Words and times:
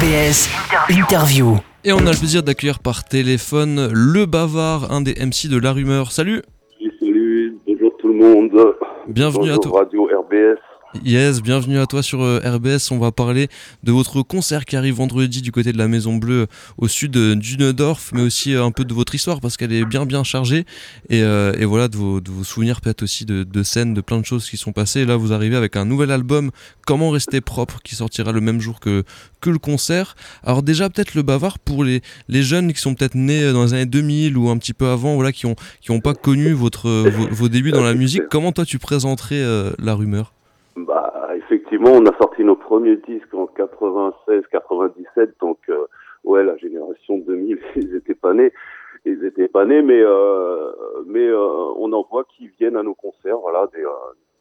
RBS 0.00 0.48
Interview. 0.88 1.56
Et 1.84 1.92
on 1.92 1.98
a 1.98 2.12
le 2.12 2.18
plaisir 2.18 2.42
d'accueillir 2.42 2.78
par 2.78 3.04
téléphone 3.04 3.90
le 3.92 4.24
bavard, 4.24 4.90
un 4.90 5.02
des 5.02 5.12
MC 5.12 5.50
de 5.50 5.58
La 5.60 5.72
Rumeur. 5.72 6.10
Salut 6.10 6.40
Salut, 7.00 7.58
bonjour 7.66 7.92
tout 7.98 8.08
le 8.08 8.14
monde. 8.14 8.76
Bienvenue 9.08 9.50
bonjour 9.50 9.54
à 9.54 9.58
toi. 9.58 9.80
Radio 9.80 10.04
RBS. 10.04 10.58
Yes, 11.04 11.40
bienvenue 11.40 11.78
à 11.78 11.86
toi 11.86 12.02
sur 12.02 12.20
euh, 12.20 12.40
RBS. 12.44 12.90
On 12.90 12.98
va 12.98 13.12
parler 13.12 13.46
de 13.84 13.92
votre 13.92 14.22
concert 14.22 14.64
qui 14.64 14.74
arrive 14.74 14.94
vendredi 14.94 15.40
du 15.40 15.52
côté 15.52 15.72
de 15.72 15.78
la 15.78 15.86
Maison 15.86 16.16
Bleue 16.16 16.48
au 16.78 16.88
sud 16.88 17.16
euh, 17.16 17.36
d'Unedorf, 17.36 18.10
mais 18.12 18.22
aussi 18.22 18.54
euh, 18.54 18.64
un 18.64 18.72
peu 18.72 18.84
de 18.84 18.92
votre 18.92 19.14
histoire 19.14 19.40
parce 19.40 19.56
qu'elle 19.56 19.72
est 19.72 19.84
bien 19.84 20.04
bien 20.04 20.24
chargée. 20.24 20.66
Et, 21.08 21.22
voilà, 21.64 21.86
de 21.86 21.96
vos, 21.96 22.20
souvenirs 22.42 22.80
peut-être 22.80 23.04
aussi 23.04 23.24
de, 23.24 23.62
scènes, 23.62 23.94
de 23.94 24.00
plein 24.00 24.18
de 24.18 24.26
choses 24.26 24.50
qui 24.50 24.56
sont 24.56 24.72
passées. 24.72 25.02
Et 25.02 25.04
là, 25.04 25.16
vous 25.16 25.32
arrivez 25.32 25.54
avec 25.54 25.76
un 25.76 25.84
nouvel 25.84 26.10
album, 26.10 26.50
Comment 26.86 27.10
rester 27.10 27.40
propre, 27.40 27.78
qui 27.84 27.94
sortira 27.94 28.32
le 28.32 28.40
même 28.40 28.60
jour 28.60 28.80
que, 28.80 29.04
que 29.40 29.48
le 29.48 29.58
concert. 29.58 30.16
Alors 30.42 30.64
déjà, 30.64 30.90
peut-être 30.90 31.14
le 31.14 31.22
bavard 31.22 31.60
pour 31.60 31.84
les, 31.84 32.02
les 32.28 32.42
jeunes 32.42 32.72
qui 32.72 32.80
sont 32.80 32.96
peut-être 32.96 33.14
nés 33.14 33.52
dans 33.52 33.62
les 33.62 33.74
années 33.74 33.86
2000 33.86 34.36
ou 34.36 34.50
un 34.50 34.58
petit 34.58 34.72
peu 34.72 34.88
avant, 34.88 35.14
voilà, 35.14 35.30
qui 35.30 35.46
ont, 35.46 35.54
qui 35.80 35.96
pas 36.00 36.14
connu 36.14 36.52
votre, 36.52 36.90
vos, 37.30 37.48
débuts 37.48 37.70
dans 37.70 37.84
la 37.84 37.94
musique. 37.94 38.22
Comment 38.28 38.50
toi 38.50 38.64
tu 38.64 38.80
présenterais 38.80 39.44
la 39.78 39.94
rumeur? 39.94 40.32
Bah, 40.76 41.30
effectivement, 41.34 41.90
on 41.92 42.06
a 42.06 42.16
sorti 42.16 42.44
nos 42.44 42.56
premiers 42.56 42.96
disques 42.96 43.34
en 43.34 43.46
96-97, 43.46 45.32
donc 45.40 45.58
euh, 45.68 45.86
ouais, 46.24 46.44
la 46.44 46.56
génération 46.56 47.18
2000, 47.18 47.58
ils 47.76 47.94
étaient 47.96 48.14
pas 48.14 48.32
nés, 48.32 48.52
ils 49.04 49.24
étaient 49.24 49.48
pas 49.48 49.64
nés, 49.64 49.82
mais 49.82 50.00
euh, 50.00 50.72
mais 51.06 51.26
euh, 51.26 51.72
on 51.76 51.92
en 51.92 52.02
voit 52.02 52.24
qui 52.24 52.48
viennent 52.58 52.76
à 52.76 52.82
nos 52.82 52.94
concerts, 52.94 53.38
voilà, 53.38 53.66
des 53.74 53.84
euh, 53.84 53.90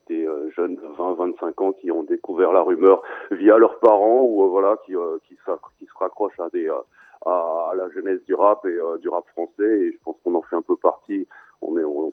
des 0.08 0.26
euh, 0.26 0.50
jeunes 0.56 0.76
de 0.76 0.82
20-25 0.82 1.64
ans 1.64 1.72
qui 1.74 1.92
ont 1.92 2.04
découvert 2.04 2.52
la 2.52 2.62
rumeur 2.62 3.02
via 3.32 3.58
leurs 3.58 3.80
parents 3.80 4.22
ou 4.24 4.50
voilà 4.50 4.78
qui 4.86 4.94
qui, 5.28 5.36
qui 5.78 5.86
se 5.86 5.98
raccrochent 5.98 6.40
à 6.40 6.50
des 6.50 6.70
à, 7.26 7.72
la 7.76 7.90
jeunesse 7.90 8.24
du 8.26 8.34
rap 8.34 8.66
et 8.66 8.78
du 9.02 9.10
rap 9.10 9.28
français 9.30 9.80
et 9.82 9.92
je 9.92 9.98
pense 10.04 10.16
qu'on 10.24 10.36
en 10.36 10.42
fait 10.42 10.56
un 10.56 10.62
peu 10.62 10.76
partie. 10.78 11.28
On 11.62 11.78
est 11.78 11.84
on, 11.84 12.12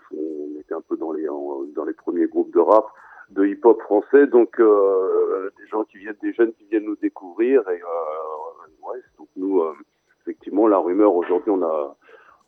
était 0.60 0.74
un 0.74 0.82
peu 0.82 0.96
dans 0.96 1.12
les 1.12 1.26
dans 1.74 1.84
les 1.86 1.94
premiers 1.94 2.26
groupes 2.26 2.52
de 2.52 2.60
rap 2.60 2.86
de 3.30 3.46
hip-hop 3.46 3.80
français, 3.82 4.26
donc 4.26 4.60
euh, 4.60 5.50
des 5.58 5.66
gens 5.68 5.84
qui 5.84 5.98
viennent, 5.98 6.16
des 6.22 6.32
jeunes 6.32 6.52
qui 6.52 6.64
viennent 6.70 6.84
nous 6.84 6.96
découvrir 6.96 7.62
et 7.68 7.80
euh, 7.82 8.88
ouais, 8.88 9.00
donc 9.18 9.28
nous 9.36 9.60
euh, 9.60 9.74
effectivement 10.22 10.66
la 10.68 10.78
rumeur 10.78 11.14
aujourd'hui 11.14 11.50
on 11.50 11.62
a 11.62 11.96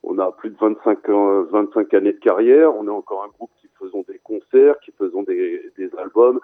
on 0.05 0.19
a 0.19 0.31
plus 0.31 0.51
de 0.51 0.57
25 0.59 1.09
ans, 1.09 1.43
25 1.51 1.93
années 1.95 2.13
de 2.13 2.21
carrière, 2.21 2.75
on 2.77 2.87
est 2.87 2.91
encore 2.91 3.25
un 3.25 3.29
groupe 3.29 3.51
qui 3.61 3.69
faisons 3.79 4.05
des 4.09 4.19
concerts, 4.19 4.79
qui 4.81 4.93
faisons 4.93 5.23
des, 5.23 5.73
des 5.77 5.91
albums, 5.97 6.41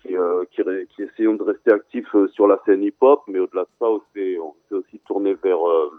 qui, 0.00 0.16
euh, 0.16 0.44
qui, 0.50 0.62
qui 0.94 1.02
essayons 1.02 1.34
de 1.34 1.42
rester 1.42 1.72
actifs 1.72 2.14
euh, 2.14 2.28
sur 2.28 2.46
la 2.46 2.60
scène 2.64 2.82
hip-hop, 2.82 3.22
mais 3.26 3.38
au-delà 3.38 3.62
de 3.62 3.68
ça, 3.78 3.86
on 3.86 4.00
s'est 4.14 4.38
on 4.38 4.54
s'est 4.68 4.74
aussi 4.74 4.98
tourné 5.00 5.34
vers 5.34 5.68
euh, 5.68 5.90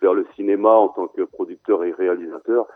vers 0.00 0.14
le 0.14 0.26
cinéma 0.34 0.70
en 0.70 0.88
tant 0.88 1.08
que 1.08 1.22
producteur 1.22 1.84
et 1.84 1.92
réalisateur 1.92 2.66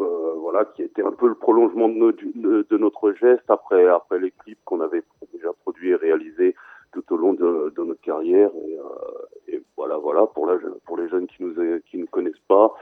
euh, 0.00 0.34
voilà, 0.36 0.64
qui 0.64 0.82
était 0.82 1.02
un 1.02 1.12
peu 1.12 1.28
le 1.28 1.34
prolongement 1.34 1.88
de, 1.88 2.76
notre- 2.76 3.12
geste 3.12 3.48
après, 3.48 3.86
après 3.86 4.18
les 4.18 4.30
clips 4.30 4.58
qu'on 4.64 4.80
avait 4.80 5.02
déjà 5.32 5.50
produits 5.62 5.90
et 5.90 5.94
réalisés 5.94 6.54
tout 6.92 7.04
au 7.12 7.16
long 7.16 7.34
de, 7.34 7.72
notre 7.76 8.00
carrière. 8.00 8.50
Et, 8.66 8.78
euh, 8.78 9.58
voilà, 9.76 9.96
voilà, 9.98 10.26
pour, 10.26 10.46
les 10.48 11.08
jeunes 11.08 11.26
qui 11.26 11.42
nous, 11.42 11.54
qui 11.90 12.04
connaissent 12.06 12.44
pas, 12.48 12.74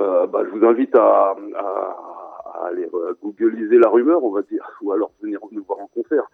euh, 0.00 0.26
bah, 0.26 0.42
je 0.44 0.50
vous 0.50 0.64
invite 0.64 0.94
à, 0.94 1.36
à, 1.56 2.66
aller 2.66 2.88
googliser 3.22 3.78
la 3.78 3.88
rumeur, 3.88 4.22
on 4.24 4.30
va 4.30 4.42
dire, 4.42 4.64
ou 4.82 4.92
alors 4.92 5.10
venir 5.20 5.40
nous 5.50 5.64
voir 5.64 5.80
en 5.80 5.88
concert. 5.88 6.24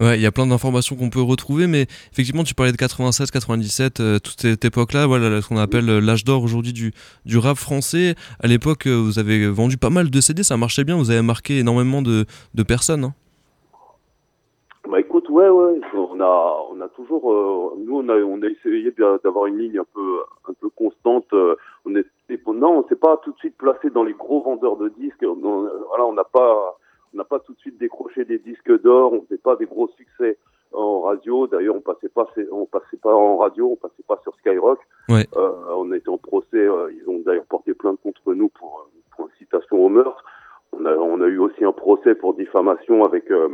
Ouais, 0.00 0.16
il 0.16 0.22
y 0.22 0.26
a 0.26 0.30
plein 0.32 0.46
d'informations 0.46 0.94
qu'on 0.94 1.10
peut 1.10 1.20
retrouver, 1.20 1.66
mais 1.66 1.86
effectivement, 2.12 2.44
tu 2.44 2.54
parlais 2.54 2.70
de 2.70 2.76
96, 2.76 3.32
97, 3.32 3.98
euh, 3.98 4.18
toute 4.20 4.40
cette 4.40 4.64
époque-là, 4.64 5.08
voilà, 5.08 5.42
ce 5.42 5.48
qu'on 5.48 5.56
appelle 5.56 5.90
euh, 5.90 6.00
l'âge 6.00 6.22
d'or 6.24 6.44
aujourd'hui 6.44 6.72
du, 6.72 6.92
du 7.24 7.36
rap 7.36 7.56
français. 7.56 8.14
À 8.40 8.46
l'époque, 8.46 8.86
euh, 8.86 8.94
vous 8.94 9.18
avez 9.18 9.48
vendu 9.48 9.76
pas 9.76 9.90
mal 9.90 10.08
de 10.08 10.20
CD, 10.20 10.44
ça 10.44 10.56
marchait 10.56 10.84
bien, 10.84 10.96
vous 10.96 11.10
avez 11.10 11.22
marqué 11.22 11.58
énormément 11.58 12.00
de, 12.00 12.26
de 12.54 12.62
personnes. 12.62 13.04
hein. 13.04 13.14
Bah 14.88 15.00
écoute, 15.00 15.28
ouais, 15.30 15.48
ouais, 15.48 15.80
on 15.94 16.18
a, 16.20 16.56
on 16.72 16.80
a 16.80 16.88
toujours, 16.90 17.30
euh, 17.32 17.74
nous 17.84 17.98
on 17.98 18.08
a, 18.08 18.14
on 18.14 18.40
a 18.40 18.46
essayé 18.46 18.90
d'a- 18.96 19.18
d'avoir 19.22 19.46
une 19.46 19.58
ligne 19.58 19.78
un 19.80 19.86
peu, 19.92 20.20
un 20.48 20.54
peu 20.60 20.70
constante. 20.70 21.26
euh, 21.34 21.56
on 21.84 21.94
est, 21.96 22.06
non, 22.46 22.78
on 22.84 22.88
s'est 22.88 22.96
pas 22.96 23.18
tout 23.22 23.32
de 23.32 23.38
suite 23.38 23.56
placé 23.58 23.90
dans 23.90 24.02
les 24.04 24.14
gros 24.14 24.42
vendeurs 24.42 24.76
de 24.76 24.88
disques. 24.98 25.22
Voilà, 25.24 26.06
on 26.06 26.14
n'a 26.14 26.24
pas, 26.24 26.78
on 27.12 27.16
n'a 27.16 27.24
pas 27.24 27.38
tout 27.40 27.52
de 27.54 27.58
suite 27.58 27.78
décroché 27.78 28.24
des 28.24 28.38
disques 28.38 28.82
d'or. 28.82 29.12
On 29.12 29.22
faisait 29.22 29.38
pas 29.38 29.56
des 29.56 29.66
gros 29.66 29.88
succès 29.96 30.38
en 30.72 31.00
radio. 31.02 31.46
D'ailleurs, 31.46 31.76
on 31.76 31.80
passait 31.80 32.08
pas, 32.08 32.26
on 32.52 32.66
passait 32.66 32.98
pas 32.98 33.14
en 33.14 33.36
radio, 33.38 33.70
on 33.72 33.76
passait 33.76 34.04
pas 34.06 34.18
sur 34.22 34.34
Skyrock. 34.36 34.78
Ouais. 35.08 35.26
Euh, 35.36 35.50
on 35.76 35.92
était 35.92 36.08
en 36.10 36.18
procès. 36.18 36.46
euh, 36.56 36.92
ils 36.92 37.08
ont 37.08 37.18
d'ailleurs 37.20 37.46
porté 37.46 37.74
plainte 37.74 38.00
contre 38.02 38.34
nous 38.34 38.48
pour, 38.50 38.86
euh, 38.86 39.00
pour 39.16 39.26
incitation 39.26 39.84
au 39.84 39.88
meurtre. 39.88 40.22
On 40.72 40.84
a, 40.84 40.94
on 40.94 41.20
a 41.22 41.26
eu 41.26 41.38
aussi 41.38 41.64
un 41.64 41.72
procès 41.72 42.14
pour 42.14 42.34
diffamation 42.34 43.04
avec. 43.04 43.30
euh, 43.30 43.48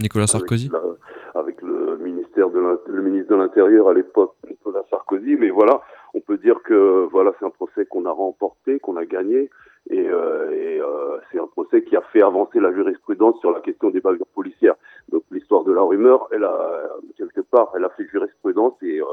Nicolas 0.00 0.26
Sarkozy. 0.26 0.70
avec, 0.72 0.82
la- 0.82 1.40
avec 1.40 1.62
le 1.62 1.96
ministère 1.98 2.50
de 2.50 2.60
le 2.86 3.02
ministre 3.02 3.30
de 3.30 3.36
l'Intérieur 3.36 3.88
à 3.88 3.94
l'époque, 3.94 4.34
Nicolas 4.48 4.82
Sarkozy. 4.90 5.36
Mais 5.36 5.50
voilà, 5.50 5.80
on 6.14 6.20
peut 6.20 6.38
dire 6.38 6.60
que 6.64 7.06
voilà, 7.12 7.32
c'est 7.38 7.46
un 7.46 7.50
procès 7.50 7.86
qu'on 7.86 8.04
a 8.06 8.10
remporté, 8.10 8.80
qu'on 8.80 8.96
a 8.96 9.04
gagné, 9.04 9.48
et, 9.88 10.08
euh, 10.08 10.50
et, 10.50 10.80
euh, 10.80 11.18
c'est 11.30 11.38
un 11.38 11.46
procès 11.46 11.82
qui 11.84 11.96
a 11.96 12.02
fait 12.12 12.22
avancer 12.22 12.58
la 12.60 12.72
jurisprudence 12.72 13.38
sur 13.40 13.52
la 13.52 13.60
question 13.60 13.90
des 13.90 14.00
bavures 14.00 14.26
policières. 14.34 14.74
Donc 15.10 15.22
l'histoire 15.30 15.64
de 15.64 15.72
la 15.72 15.82
rumeur, 15.82 16.28
elle 16.32 16.44
a 16.44 16.90
quelque 17.16 17.40
part, 17.40 17.72
elle 17.76 17.84
a 17.84 17.90
fait 17.90 18.06
jurisprudence 18.08 18.74
et, 18.82 19.00
euh, 19.00 19.04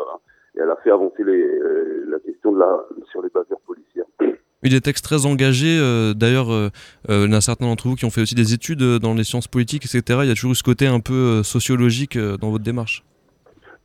et 0.56 0.60
elle 0.62 0.70
a 0.72 0.76
fait 0.78 0.92
avancer 0.92 1.24
les, 1.24 1.42
euh, 1.46 2.04
la 2.08 2.20
question 2.20 2.52
de 2.52 2.60
la 2.60 2.84
sur 3.12 3.22
les 3.22 3.30
bavures 3.30 3.62
policières. 3.62 4.06
Il 4.68 4.76
est 4.76 4.82
textes 4.82 5.06
très 5.06 5.26
engagé. 5.26 5.80
euh, 5.80 6.14
D'ailleurs, 6.14 6.52
euh, 6.52 6.68
euh, 7.10 7.24
il 7.26 7.32
y 7.32 7.34
en 7.34 7.38
a 7.38 7.40
certains 7.40 7.68
d'entre 7.68 7.88
vous 7.88 7.96
qui 7.96 8.04
ont 8.04 8.10
fait 8.10 8.20
aussi 8.20 8.36
des 8.36 8.54
études 8.54 8.82
euh, 8.82 9.00
dans 9.00 9.14
les 9.14 9.24
sciences 9.24 9.48
politiques, 9.48 9.86
etc. 9.86 10.20
Il 10.24 10.28
y 10.28 10.32
a 10.32 10.34
toujours 10.34 10.52
eu 10.52 10.56
ce 10.56 10.64
côté 10.64 10.88
un 10.88 11.00
peu 11.00 11.14
euh, 11.14 11.44
sociologique 11.44 12.18
euh, 12.18 12.36
dans 12.36 12.50
votre 12.52 12.66
démarche. 12.66 13.06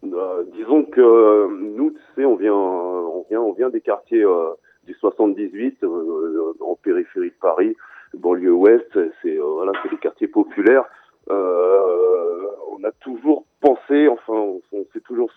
Euh, 0.04 0.42
disons 0.56 0.82
que 0.82 1.00
euh, 1.00 1.46
nous, 1.76 1.94
on 2.18 2.34
vient, 2.34 2.52
on 2.52 3.24
vient, 3.30 3.40
on 3.40 3.52
vient 3.52 3.70
des 3.70 3.80
quartiers 3.80 4.24
euh, 4.24 4.50
du 4.84 4.94
78 4.94 5.84
euh, 5.84 6.52
en 6.60 6.74
périphérie 6.82 7.30
de 7.30 7.34
Paris, 7.40 7.76
banlieue 8.14 8.52
ouest. 8.52 8.90
C'est 9.22 9.38
euh, 9.38 9.44
voilà, 9.44 9.70
des 9.88 9.96
quartiers 9.98 10.26
populaires. 10.26 10.84
Euh, 11.30 12.48
on 12.72 12.82
a 12.82 12.90
toujours 13.00 13.44
pensé, 13.60 14.08
enfin, 14.08 14.34
on 14.72 14.84
s'est 14.92 15.00
toujours 15.06 15.30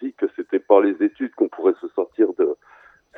dit 0.00 0.14
que 0.16 0.26
c'était 0.36 0.60
par 0.60 0.80
les 0.80 0.94
études 1.02 1.34
qu'on 1.34 1.48
pourrait 1.48 1.74
se 1.80 1.88
sortir 1.96 2.28
de, 2.38 2.54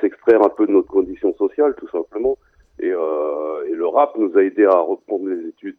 s'extraire 0.01 0.43
un 0.43 0.49
peu 0.49 0.67
de 0.67 0.73
notre 0.73 0.89
condition 0.89 1.35
sociale, 1.35 1.75
tout 1.77 1.89
simplement. 1.89 2.37
Et, 2.79 2.93
euh, 2.93 3.65
et 3.69 3.75
le 3.75 3.87
rap 3.87 4.17
nous 4.19 4.37
a 4.37 4.43
aidé 4.43 4.65
à 4.65 4.79
reprendre 4.79 5.29
les 5.29 5.49
études. 5.49 5.79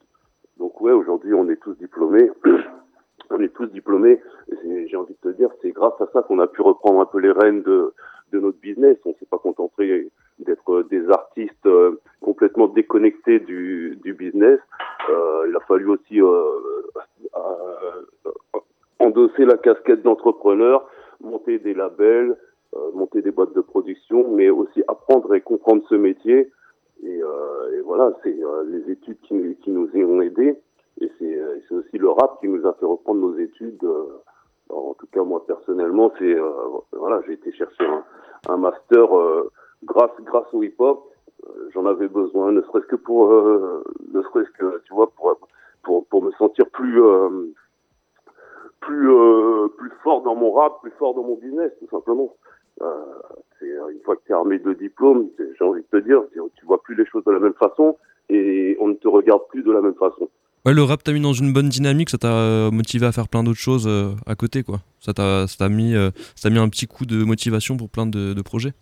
Donc 0.57 0.81
ouais, 0.81 0.91
aujourd'hui, 0.91 1.33
on 1.33 1.49
est 1.49 1.61
tous 1.61 1.75
diplômés. 1.77 2.29
on 3.29 3.39
est 3.39 3.53
tous 3.53 3.67
diplômés. 3.67 4.19
J'ai 4.63 4.95
envie 4.95 5.15
de 5.23 5.31
te 5.31 5.35
dire, 5.35 5.49
c'est 5.61 5.71
grâce 5.71 5.99
à 6.01 6.07
ça 6.13 6.21
qu'on 6.23 6.39
a 6.39 6.47
pu 6.47 6.61
reprendre 6.61 7.01
un 7.01 7.05
peu 7.05 7.19
les 7.19 7.31
rênes 7.31 7.61
de, 7.61 7.93
de 8.31 8.39
notre 8.39 8.59
business. 8.59 8.97
On 9.05 9.13
s'est 9.19 9.27
pas 9.29 9.37
contenté 9.37 10.09
d'être 10.39 10.83
des 10.89 11.07
artistes 11.09 11.65
euh, 11.65 11.99
complètement 12.21 12.67
déconnectés 12.67 13.39
du, 13.39 13.97
du 14.03 14.13
business. 14.13 14.59
Euh, 15.09 15.45
il 15.49 15.55
a 15.55 15.59
fallu 15.61 15.89
aussi 15.89 16.21
euh, 16.21 16.43
euh, 17.35 18.31
endosser 18.99 19.45
la 19.45 19.57
casquette 19.57 20.03
d'entrepreneur, 20.03 20.87
monter 21.21 21.59
des 21.59 21.73
labels, 21.73 22.35
monter 22.93 23.21
des 23.21 23.31
boîtes 23.31 23.53
de 23.53 23.61
production, 23.61 24.29
mais 24.31 24.49
aussi 24.49 24.83
apprendre 24.87 25.33
et 25.35 25.41
comprendre 25.41 25.83
ce 25.89 25.95
métier. 25.95 26.51
Et, 27.03 27.21
euh, 27.23 27.77
et 27.77 27.81
voilà, 27.81 28.11
c'est 28.23 28.37
euh, 28.43 28.63
les 28.67 28.91
études 28.91 29.19
qui, 29.21 29.33
nous- 29.33 29.55
qui 29.55 29.69
nous 29.71 29.89
ont 29.95 30.21
aidés. 30.21 30.59
Et 30.99 31.11
c'est 31.19 31.35
euh, 31.39 31.59
aussi 31.71 31.97
le 31.97 32.09
rap 32.09 32.39
qui 32.39 32.47
nous 32.47 32.65
a 32.67 32.73
fait 32.73 32.85
reprendre 32.85 33.21
nos 33.21 33.37
études. 33.37 33.83
euh, 33.83 34.05
en 34.69 34.93
tout 34.95 35.07
cas, 35.13 35.23
moi 35.23 35.45
personnellement, 35.45 36.11
c'est 36.19 36.33
euh, 36.35 36.49
voilà, 36.91 37.21
j'ai 37.25 37.33
été 37.33 37.51
chercher 37.53 37.85
un, 37.85 38.03
un 38.49 38.57
master 38.57 39.15
euh, 39.17 39.49
grâce 39.85 40.11
grâce 40.25 40.51
au 40.53 40.63
hip-hop. 40.63 41.03
Euh, 41.47 41.69
J'en 41.73 41.85
avais 41.85 42.07
besoin, 42.07 42.51
ne 42.51 42.61
serait-ce 42.63 42.87
que 42.87 42.95
pour, 42.97 43.31
euh, 43.31 43.83
ne 44.11 44.21
serait-ce 44.23 44.49
que 44.59 44.81
tu 44.85 44.93
vois, 44.93 45.09
pour 45.11 45.37
pour 45.83 46.05
pour 46.07 46.23
me 46.23 46.31
sentir 46.31 46.65
plus 46.71 47.01
euh, 47.01 47.29
plus 48.81 49.09
euh, 49.11 49.67
plus 49.77 49.91
fort 50.03 50.21
dans 50.23 50.35
mon 50.35 50.51
rap, 50.51 50.81
plus 50.81 50.91
fort 50.99 51.13
dans 51.13 51.23
mon 51.23 51.35
business, 51.35 51.71
tout 51.79 51.87
simplement. 51.89 52.33
Euh, 52.81 52.85
euh, 53.63 53.89
une 53.89 53.99
fois 54.03 54.15
que 54.15 54.21
tu 54.25 54.31
es 54.31 54.35
armé 54.35 54.59
de 54.59 54.73
diplômes, 54.73 55.29
j'ai 55.37 55.65
envie 55.65 55.81
de 55.81 55.99
te 55.99 56.03
dire, 56.03 56.21
tu, 56.33 56.65
vois 56.65 56.81
plus 56.81 56.95
les 56.95 57.05
choses 57.05 57.23
de 57.25 57.31
la 57.31 57.39
même 57.39 57.53
façon 57.53 57.97
et 58.29 58.77
on 58.79 58.89
ne 58.89 58.93
te 58.93 59.07
regarde 59.07 59.41
plus 59.49 59.63
de 59.63 59.71
la 59.71 59.81
même 59.81 59.95
façon. 59.95 60.29
Ouais, 60.65 60.73
le 60.73 60.83
rap 60.83 61.01
t'a 61.01 61.13
mis 61.13 61.21
dans 61.21 61.33
une 61.33 61.53
bonne 61.53 61.69
dynamique, 61.69 62.09
ça 62.09 62.17
t'a 62.17 62.33
euh, 62.33 62.71
motivé 62.71 63.05
à 63.05 63.11
faire 63.11 63.29
plein 63.29 63.43
d'autres 63.43 63.59
choses 63.59 63.89
à 64.25 64.35
côté, 64.35 64.63
quoi. 64.63 64.77
Ça 64.99 65.13
t'a 65.13 65.47
ça 65.47 65.57
t'a 65.59 65.69
mis, 65.69 65.93
ça 66.35 66.49
t'a 66.49 66.49
mis 66.49 66.59
un 66.59 66.69
petit 66.69 66.87
coup 66.87 67.05
de 67.05 67.23
motivation 67.23 67.77
pour 67.77 67.89
plein 67.89 68.05
de, 68.05 68.33
de 68.33 68.41
projets. 68.41 68.73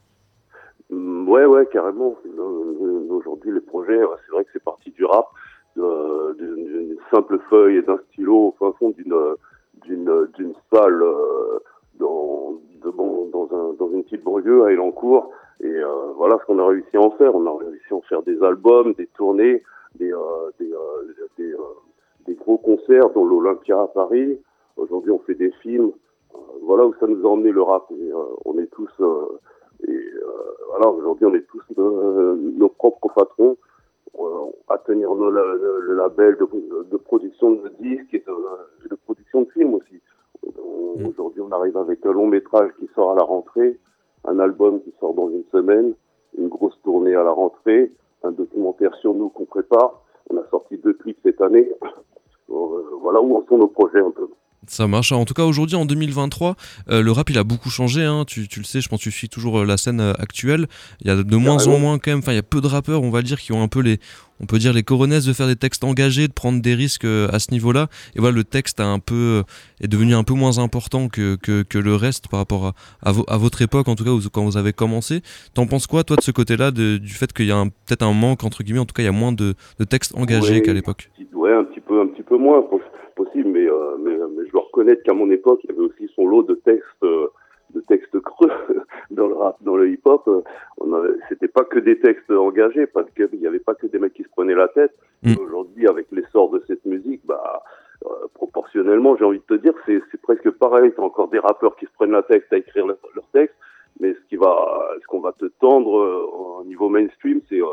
Mm, 0.90 1.16
Ouais, 1.30 1.46
ouais, 1.46 1.66
carrément. 1.72 2.16
Aujourd'hui, 3.10 3.52
les 3.52 3.60
projets, 3.60 4.00
c'est 4.26 4.32
vrai 4.32 4.44
que 4.46 4.50
c'est 4.54 4.64
parti 4.64 4.92
du 4.92 5.06
rap, 5.06 5.28
d'une 5.76 6.96
simple 7.12 7.40
feuille 7.50 7.78
et 7.78 7.82
d'un 7.82 8.00
stylo 8.10 8.36
au 8.36 8.56
fin 8.60 8.74
fond 8.80 8.92
d'une 8.92 9.14
d'une 9.86 10.28
d'une 10.38 10.54
salle 10.72 11.02
euh, 11.02 11.60
de 14.18 14.24
banlieue 14.24 14.66
à 14.66 14.72
Elancourt. 14.72 15.32
Et 15.62 15.68
euh, 15.68 16.12
voilà 16.16 16.38
ce 16.42 16.46
qu'on 16.46 16.60
a 16.60 16.68
réussi 16.68 16.96
à 16.98 17.02
en 17.02 17.12
faire. 17.12 17.36
On 17.36 17.46
a 17.46 17.58
réussi 17.58 17.86
à 17.92 17.96
en 17.96 18.02
faire 18.02 18.24
des 18.24 18.42
albums, 18.44 18.94
des 18.94 19.08
tournées, 19.08 19.64
des, 19.96 20.12
euh, 20.12 20.52
des, 20.60 20.72
euh, 20.72 21.28
des, 21.38 21.54
des, 22.28 22.34
gros 22.36 22.58
concerts, 22.58 23.10
dont 23.12 23.26
l'Olympia 23.26 23.82
à 23.82 23.88
Paris. 23.88 24.38
Aujourd'hui, 24.78 25.12
on 25.12 25.20
fait 25.20 25.36
des 25.36 25.52
films. 25.62 25.92
Voilà 26.64 26.86
où 26.86 26.94
ça 27.00 27.08
nous 27.08 27.26
a 27.26 27.30
emmené 27.30 27.52
le 27.52 27.62
rap. 27.62 27.86
Et, 27.92 28.12
on 28.44 28.58
est 28.58 28.68
tous... 28.68 28.92
et 29.88 30.10
voilà, 30.70 30.90
aujourd'hui, 30.90 31.26
on 31.26 31.34
est 31.34 31.48
tous 31.48 31.62
nos 31.78 32.70
propres 32.70 33.10
patrons 33.16 33.58
à 34.68 34.78
tenir 34.80 35.14
le, 35.14 35.30
le, 35.30 35.80
le 35.82 35.96
label 35.96 36.38
de, 36.38 36.84
de, 36.90 36.98
production 36.98 37.52
de 37.52 37.70
disques 37.80 38.14
et 38.14 38.24
de, 38.26 38.90
de 38.90 38.96
production 38.96 39.42
de 39.42 39.50
films 39.52 39.76
aussi. 39.76 40.02
Mm. 40.98 41.08
Aujourd'hui, 41.08 41.42
on 41.42 41.52
arrive 41.52 41.78
avec 41.78 42.06
un 42.06 42.14
long 42.14 42.28
métrage 42.28 42.72
qui 42.80 42.90
sort 42.96 43.12
à 43.12 43.16
la 43.16 43.24
rentrée, 43.24 43.78
un 44.28 44.40
album 44.40 44.82
qui 44.82 44.94
sort 45.00 45.14
dans 45.14 45.30
une 45.30 45.44
semaine, 45.52 45.94
une 46.38 46.48
grosse 46.48 46.80
tournée 46.84 47.16
à 47.16 47.24
la 47.24 47.32
rentrée, 47.32 47.92
un 48.24 48.32
documentaire 48.32 48.94
sur 48.96 49.14
nous 49.14 49.30
qu'on 49.30 49.46
prépare. 49.46 50.02
On 50.30 50.38
a 50.38 50.48
sorti 50.50 50.78
deux 50.78 50.94
clips 50.94 51.20
cette 51.24 51.42
année. 51.42 51.72
Euh, 52.48 52.84
voilà 53.02 53.20
où 53.22 53.36
en 53.36 53.44
sont 53.48 53.58
nos 53.58 53.68
projets 53.68 54.00
un 54.00 54.12
peu. 54.12 54.30
Ça 54.68 54.88
marche. 54.88 55.12
En 55.12 55.26
tout 55.26 55.34
cas, 55.34 55.44
aujourd'hui, 55.44 55.76
en 55.76 55.86
2023, 55.86 56.56
euh, 56.90 57.02
le 57.02 57.12
rap, 57.12 57.30
il 57.30 57.38
a 57.38 57.44
beaucoup 57.44 57.70
changé. 57.70 58.04
Hein. 58.04 58.24
Tu, 58.26 58.48
tu, 58.48 58.60
le 58.60 58.66
sais, 58.66 58.82
je 58.82 58.90
pense 58.90 59.00
que 59.00 59.04
tu 59.04 59.12
suis 59.12 59.30
toujours 59.30 59.60
euh, 59.60 59.66
la 59.66 59.78
scène 59.78 60.00
euh, 60.00 60.14
actuelle. 60.20 60.68
Il 61.02 61.08
y 61.08 61.12
a 61.12 61.16
de 61.16 61.36
moins 61.36 61.68
en 61.68 61.80
moins, 61.80 62.00
quand 62.00 62.12
même. 62.12 62.20
Enfin, 62.20 62.32
il 62.32 62.36
y 62.36 62.40
a 62.40 62.44
peu 62.44 62.62
de 62.62 62.68
rappeurs, 62.68 63.04
on 63.04 63.10
va 63.10 63.22
dire, 63.22 63.40
qui 63.40 63.52
ont 63.52 63.62
un 63.62 63.68
peu 63.68 63.82
les, 63.82 64.00
on 64.40 64.46
peut 64.46 64.58
dire, 64.58 64.74
les 64.74 64.84
coronesses 64.84 65.26
de 65.26 65.34
faire 65.34 65.48
des 65.48 65.56
textes 65.56 65.84
engagés, 65.84 66.28
de 66.28 66.34
prendre 66.34 66.62
des 66.62 66.74
risques 66.74 67.06
à 67.06 67.40
ce 67.40 67.52
niveau-là. 67.52 67.88
Et 68.16 68.20
voilà, 68.20 68.36
le 68.36 68.44
texte 68.44 68.80
a 68.80 68.86
un 68.86 69.00
peu, 69.00 69.44
est 69.82 69.88
devenu 69.88 70.16
un 70.16 70.24
peu 70.24 70.34
moins 70.34 70.58
important 70.58 71.08
que, 71.08 71.36
que, 71.36 71.64
que 71.64 71.78
le 71.78 71.96
reste 71.96 72.28
par 72.28 72.40
rapport 72.40 72.74
à, 73.04 73.10
à, 73.28 73.38
votre 73.38 73.62
époque, 73.62 73.88
en 73.88 73.96
tout 73.96 74.04
cas, 74.04 74.12
quand 74.32 74.46
vous 74.46 74.58
avez 74.58 74.74
commencé. 74.74 75.22
T'en 75.54 75.68
penses 75.68 75.88
quoi, 75.88 76.04
toi, 76.04 76.18
de 76.18 76.22
ce 76.22 76.32
côté-là, 76.32 76.72
du 76.72 77.10
fait 77.10 77.32
qu'il 77.32 77.46
y 77.46 77.52
a 77.52 77.64
peut-être 77.86 78.04
un 78.04 78.14
manque, 78.14 78.44
entre 78.44 78.64
guillemets, 78.64 78.80
en 78.80 78.86
tout 78.86 78.94
cas, 78.94 79.04
il 79.04 79.08
y 79.08 79.10
a 79.10 79.14
moins 79.14 79.32
de, 79.32 79.54
de 79.80 79.84
textes 79.84 80.14
engagés 80.16 80.62
qu'à 80.62 80.74
l'époque? 80.74 81.12
Ouais, 81.34 81.54
un 81.54 81.64
petit 81.64 81.82
peu, 81.82 82.02
un 82.02 82.08
petit 82.08 82.24
peu 82.24 82.38
moins 82.38 82.64
possible, 83.16 83.50
mais, 83.50 83.68
euh, 83.70 83.98
mais, 84.00 84.18
mais, 84.18 84.46
je 84.46 84.52
dois 84.52 84.64
reconnaître 84.64 85.04
qu'à 85.04 85.14
mon 85.14 85.30
époque, 85.30 85.62
il 85.64 85.72
y 85.72 85.74
avait 85.74 85.86
aussi 85.86 86.10
son 86.16 86.28
lot 86.28 86.44
de 86.44 86.56
textes, 86.56 87.04
euh, 87.04 87.28
de 87.74 87.82
textes 87.82 88.20
creux 88.20 88.52
dans 89.12 89.28
le 89.28 89.36
rap, 89.36 89.58
dans 89.62 89.76
le 89.76 89.90
hip-hop. 89.90 90.30
C'était 91.30 91.48
pas 91.48 91.64
que 91.64 91.80
des 91.80 92.00
textes 92.00 92.30
engagés, 92.32 92.88
parce 92.88 93.10
qu'il 93.12 93.40
n'y 93.40 93.48
avait 93.48 93.60
pas 93.60 93.76
que 93.76 93.88
des 93.88 94.00
mecs 94.00 94.14
qui 94.14 94.24
se 94.24 94.30
prenaient 94.30 94.56
la 94.56 94.68
tête. 94.68 94.94
Mm. 95.24 95.36
Aujourd'hui, 95.42 95.88
avec 95.88 96.08
l'essor 96.12 96.50
de 96.52 96.62
cette 96.68 96.86
musique, 96.86 97.22
bah, 97.26 97.64
euh, 98.06 98.28
proportionnellement, 98.34 99.16
j'ai 99.16 99.24
envie 99.24 99.40
de 99.40 99.56
te 99.56 99.62
dire, 99.62 99.74
c'est 99.86 100.22
presque 100.22 100.50
pareil. 100.52 100.92
T'as 100.96 101.02
encore 101.02 101.30
des 101.30 101.40
rappeurs 101.40 101.76
qui 101.76 101.86
se 101.86 101.92
prennent 101.94 102.12
la 102.12 102.24
tête 102.24 102.46
à 102.52 102.58
écrire 102.58 102.86
leur, 102.86 102.98
texte, 103.32 103.56
mais 104.00 104.14
ce 104.14 104.20
qui 104.30 104.36
va, 104.36 104.98
ce 105.02 105.08
qu'on 105.08 105.22
va 105.22 105.32
te 105.32 105.46
tendre 105.60 105.98
euh, 105.98 106.60
au 106.60 106.64
niveau 106.66 106.90
mainstream, 106.90 107.42
c'est 107.50 107.62
euh, 107.62 107.66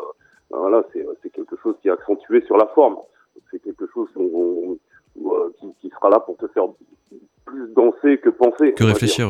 voilà, 0.51 0.85
c'est 0.93 1.31
quelque 1.31 1.57
chose 1.63 1.75
qui 1.83 1.89
est 1.89 1.91
accentué 1.91 2.41
sur 2.43 2.57
la 2.57 2.67
forme. 2.69 2.97
C'est 3.51 3.63
quelque 3.63 3.87
chose 3.93 4.09
qu'on 4.15 4.79
qui, 5.59 5.75
qui, 5.81 5.91
sera 5.91 6.11
là 6.11 6.21
pour 6.21 6.37
te 6.37 6.47
faire 6.49 6.65
plus 7.45 7.69
danser 7.75 8.19
que 8.19 8.31
penser. 8.31 8.73
Que 8.73 8.85
réfléchir. 8.85 9.29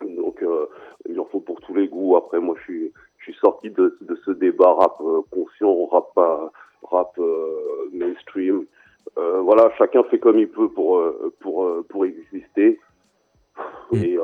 Donc, 0.00 0.42
euh, 0.42 0.66
il 1.08 1.18
en 1.20 1.24
faut 1.26 1.40
pour 1.40 1.60
tous 1.60 1.74
les 1.74 1.88
goûts. 1.88 2.16
Après, 2.16 2.40
moi, 2.40 2.54
je 2.58 2.62
suis, 2.64 2.92
je 3.18 3.24
suis 3.24 3.40
sorti 3.40 3.70
de, 3.70 3.96
de 4.00 4.18
ce 4.24 4.30
débat 4.32 4.72
rap 4.72 4.96
euh, 5.00 5.20
conscient, 5.30 5.86
rap, 5.86 6.18
rap 6.82 7.18
mainstream. 7.92 8.64
voilà, 9.16 9.70
chacun 9.78 10.02
fait 10.04 10.18
comme 10.18 10.38
il 10.38 10.48
peut 10.48 10.68
pour, 10.68 11.02
pour, 11.40 11.68
pour 11.88 12.04
exister. 12.04 12.80
Mm. 13.92 13.96
Et 13.96 14.18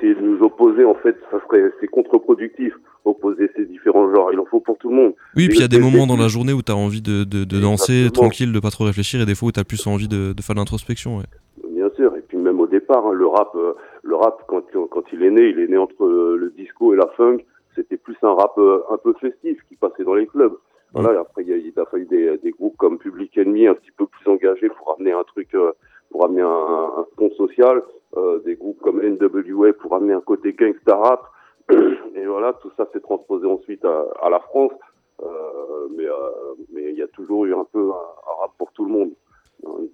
essayer 0.00 0.14
de 0.14 0.20
nous 0.20 0.42
opposer, 0.42 0.84
en 0.84 0.94
fait, 0.94 1.16
ça 1.30 1.38
serait 1.46 1.70
c'est 1.80 1.86
contre-productif 1.86 2.72
opposer 3.04 3.50
ces 3.56 3.64
différents 3.64 4.12
genres. 4.14 4.30
Il 4.32 4.38
en 4.38 4.44
faut 4.44 4.60
pour 4.60 4.76
tout 4.78 4.90
le 4.90 4.96
monde. 4.96 5.14
Oui, 5.36 5.48
puis 5.48 5.58
il 5.58 5.60
y 5.60 5.64
a 5.64 5.68
des 5.68 5.78
moments 5.78 6.06
dans 6.06 6.16
la 6.16 6.28
journée 6.28 6.52
où 6.52 6.62
tu 6.62 6.72
as 6.72 6.76
envie 6.76 7.02
de, 7.02 7.24
de, 7.24 7.44
de 7.44 7.60
danser 7.60 8.08
tranquille, 8.12 8.52
de 8.52 8.60
pas 8.60 8.70
trop 8.70 8.84
réfléchir, 8.84 9.20
et 9.20 9.26
des 9.26 9.34
fois 9.34 9.48
où 9.48 9.52
tu 9.52 9.60
as 9.60 9.64
plus 9.64 9.86
envie 9.86 10.08
de, 10.08 10.32
de 10.32 10.42
faire 10.42 10.56
l'introspection. 10.56 11.18
Ouais. 11.18 11.24
Bien 11.70 11.90
sûr, 11.96 12.14
et 12.16 12.20
puis 12.20 12.36
même 12.36 12.60
au 12.60 12.66
départ, 12.66 13.06
hein, 13.06 13.12
le 13.12 13.26
rap, 13.26 13.52
euh, 13.54 13.72
le 14.02 14.16
rap 14.16 14.42
quand, 14.48 14.62
quand 14.90 15.04
il 15.12 15.22
est 15.22 15.30
né, 15.30 15.48
il 15.48 15.58
est 15.60 15.68
né 15.68 15.76
entre 15.76 16.04
euh, 16.04 16.36
le 16.36 16.50
disco 16.50 16.92
et 16.94 16.96
la 16.96 17.08
funk. 17.16 17.38
C'était 17.74 17.96
plus 17.96 18.16
un 18.22 18.34
rap 18.34 18.52
euh, 18.58 18.80
un 18.90 18.98
peu 18.98 19.14
festif 19.20 19.58
qui 19.68 19.76
passait 19.76 20.04
dans 20.04 20.14
les 20.14 20.26
clubs. 20.26 20.56
Voilà, 20.92 21.20
après 21.20 21.42
il 21.42 21.48
y 21.48 21.52
a, 21.52 21.56
il 21.56 21.72
a 21.76 21.84
fallu 21.86 22.04
des, 22.06 22.36
des, 22.38 22.50
groupes 22.50 22.76
comme 22.76 22.98
Public 22.98 23.38
Enemy 23.38 23.68
un 23.68 23.74
petit 23.74 23.92
peu 23.96 24.06
plus 24.06 24.28
engagés 24.28 24.68
pour 24.70 24.96
amener 24.98 25.12
un 25.12 25.22
truc, 25.22 25.54
social. 27.40 27.82
des 28.44 28.56
groupes 28.56 28.80
comme 28.80 29.00
NWA 29.00 29.72
pour 29.80 29.94
amener 29.94 30.14
un 30.14 30.20
côté 30.20 30.52
gangsta 30.52 30.96
rap. 30.96 31.22
Et 32.14 32.26
voilà, 32.26 32.52
tout 32.54 32.70
ça 32.76 32.86
s'est 32.92 33.00
transposé 33.00 33.46
ensuite 33.46 33.84
à, 33.84 34.30
la 34.30 34.40
France. 34.40 34.72
Euh, 35.22 35.88
mais 35.96 36.06
euh, 36.06 36.14
mais 36.72 36.90
il 36.92 36.98
y 36.98 37.02
a 37.02 37.08
toujours 37.08 37.44
eu 37.44 37.54
un 37.54 37.66
peu 37.72 37.90
un, 37.90 38.40
rap 38.40 38.52
pour 38.58 38.72
tout 38.72 38.84
le 38.84 38.92
monde 38.92 39.10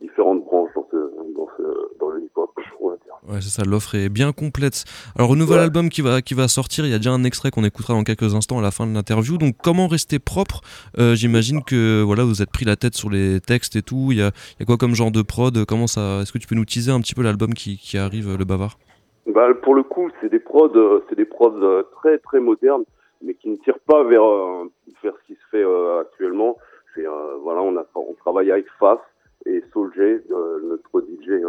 différentes 0.01 0.45
branches 0.45 0.71
dans, 0.75 2.09
le 2.09 2.21
va 2.21 2.97
dire. 3.05 3.06
Ouais, 3.29 3.41
c'est 3.41 3.51
ça, 3.51 3.65
l'offre 3.65 3.95
est 3.97 4.09
bien 4.09 4.33
complète. 4.33 4.85
Alors, 5.17 5.31
au 5.31 5.37
nouvel 5.37 5.59
ouais. 5.59 5.65
album 5.65 5.89
qui 5.89 6.01
va, 6.01 6.23
qui 6.23 6.35
va 6.35 6.47
sortir, 6.47 6.85
il 6.87 6.91
y 6.91 6.95
a 6.95 6.99
déjà 6.99 7.11
un 7.11 7.25
extrait 7.25 7.51
qu'on 7.51 7.65
écoutera 7.65 7.95
dans 7.95 8.05
quelques 8.05 8.35
instants 8.35 8.59
à 8.59 8.63
la 8.63 8.71
fin 8.71 8.87
de 8.87 8.95
l'interview. 8.95 9.37
Donc, 9.37 9.57
comment 9.63 9.89
rester 9.89 10.19
propre? 10.19 10.61
Euh, 10.99 11.15
J'imagine 11.17 11.65
que 11.65 12.03
voilà, 12.03 12.23
vous 12.25 12.41
êtes 12.41 12.51
pris 12.51 12.65
la 12.65 12.77
tête 12.77 12.95
sur 12.95 13.11
les 13.11 13.41
textes 13.41 13.75
et 13.75 13.83
tout. 13.83 14.09
Il 14.13 14.19
y 14.19 14.23
a, 14.23 14.31
il 14.53 14.61
y 14.61 14.63
a 14.63 14.67
quoi 14.67 14.77
comme 14.77 14.95
genre 14.95 15.11
de 15.11 15.23
prod? 15.23 15.65
Comment 15.65 15.89
ça 15.89 16.21
Est-ce 16.23 16.33
que 16.33 16.39
tu 16.39 16.47
peux 16.47 16.55
nous 16.55 16.65
teaser 16.65 16.93
un 16.93 17.01
petit 17.01 17.15
peu 17.15 17.23
l'album 17.23 17.53
qui, 17.55 17.79
qui 17.79 17.99
arrive, 17.99 18.37
le 18.37 18.45
Bavard? 18.45 18.79
Bah, 19.27 19.53
Pour 19.55 19.75
le 19.75 19.83
coup, 19.83 20.09
c'est 20.21 20.29
des 20.29 20.39
prods, 20.39 20.77
euh, 20.77 21.05
c'est 21.09 21.17
des 21.17 21.25
prods 21.25 21.61
euh, 21.61 21.83
très 21.97 22.19
très 22.19 22.39
modernes, 22.39 22.85
mais 23.23 23.35
qui 23.35 23.49
ne 23.49 23.57
tirent 23.57 23.81
pas 23.81 24.05
vers, 24.05 24.25
euh, 24.25 24.71
vers 25.03 25.15
ce 25.21 25.27
qui 25.27 25.35
se 25.35 25.47
fait 25.51 25.65
euh, 25.65 26.01
actuellement. 26.01 26.57
C'est 26.95 27.05
voilà, 27.43 27.61
on 27.61 27.77
a 27.77 27.85
on 27.95 28.15
travaille 28.15 28.51
avec 28.51 28.67
Fast 28.79 29.03
et 29.45 29.63
Soulja, 29.73 30.19
notre 30.63 31.03
DJ 31.03 31.43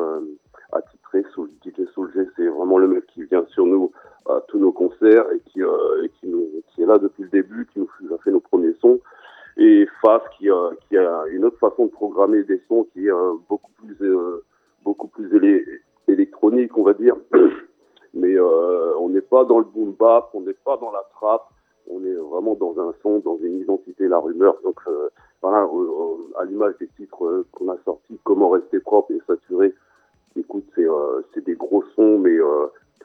DJ 1.14 1.86
Soulja, 1.94 2.22
c'est 2.36 2.48
vraiment 2.48 2.78
le 2.78 2.88
mec 2.88 3.06
qui 3.08 3.24
vient 3.24 3.46
sur 3.48 3.66
nous 3.66 3.92
à 4.28 4.42
tous 4.48 4.60
nos 4.60 4.72
concerts 4.72 5.26
et 5.34 5.40
qui 5.46 5.62
et 5.62 6.10
qui, 6.20 6.28
nous, 6.28 6.48
qui 6.68 6.82
est 6.82 6.86
là 6.86 6.98
depuis 6.98 7.24
le 7.24 7.30
début, 7.30 7.68
qui 7.74 7.80
nous 7.80 8.14
a 8.14 8.18
fait 8.20 8.32
nos 8.32 8.40
premiers 8.40 8.74
sons. 8.82 9.00
Et 9.58 9.88
Fast 10.02 10.26
qui, 10.38 10.50
qui 10.88 10.98
a 10.98 11.24
une 11.32 11.46
autre 11.46 11.58
façon 11.60 11.86
de 11.86 11.92
programmer 11.92 12.44
des 12.44 12.62
sons 12.68 12.88
qui 12.94 13.08
est 13.08 13.12
beaucoup 13.50 13.72
plus 13.78 13.98
beaucoup 14.84 15.08
plus 15.08 15.30
électronique, 16.08 16.78
on 16.78 16.84
va 16.84 16.94
dire. 16.94 17.16
Mais 18.14 18.36
euh, 18.36 18.98
on 19.00 19.10
n'est 19.10 19.22
pas 19.22 19.46
dans 19.46 19.60
le 19.60 19.66
boom 19.66 19.94
bap, 19.94 20.30
on 20.34 20.42
n'est 20.42 20.54
pas 20.54 20.78
dans 20.78 20.92
la 20.92 21.04
trappe, 21.16 21.50
on 21.90 22.04
est 22.04 22.14
vraiment 22.14 22.56
dans 22.56 22.80
un 22.80 22.94
son, 23.04 23.20
dans 23.20 23.38
une 23.38 23.60
identité, 23.60 24.08
la 24.08 24.20
rumeur. 24.20 24.56
Donc 24.64 24.80
euh, 24.88 25.10
voilà, 25.42 25.64
euh, 25.64 26.40
à 26.40 26.46
l'image 26.46 26.74
des 26.80 26.88
titres 26.98 27.26
euh, 27.26 27.46
qu'on 27.52 27.70
a 27.70 27.78
sortis, 27.86 28.20
comment 28.24 28.50
rester 28.50 28.80
propre 28.80 29.12
et 29.12 29.22
saturé. 29.28 29.74
Écoute, 30.58 30.72
c'est 30.76 30.90
euh, 30.90 31.22
c'est 31.34 31.46
des 31.46 31.56
gros 31.56 31.84
sons, 31.96 32.18
mais 32.20 32.38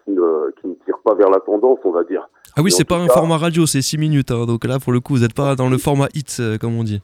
qui 0.04 0.11
ne, 0.11 0.50
qui 0.61 0.68
ne 0.68 0.75
tirent 0.85 1.00
pas 1.04 1.14
vers 1.14 1.30
la 1.30 1.40
tendance, 1.40 1.78
on 1.85 1.90
va 1.90 2.04
dire. 2.04 2.28
Ah 2.56 2.62
oui, 2.62 2.71
c'est 2.71 2.87
pas 2.87 2.97
un 2.97 3.06
cas, 3.06 3.14
format 3.14 3.37
radio, 3.37 3.66
c'est 3.66 3.82
6 3.82 3.99
minutes. 3.99 4.30
Hein, 4.30 4.47
donc 4.47 4.64
là, 4.64 4.78
pour 4.78 4.92
le 4.92 5.00
coup, 5.00 5.14
vous 5.14 5.21
n'êtes 5.21 5.35
pas 5.35 5.54
dans 5.54 5.68
le 5.68 5.78
format 5.78 6.09
hit, 6.14 6.40
comme 6.61 6.78
on 6.78 6.85
dit. 6.85 7.00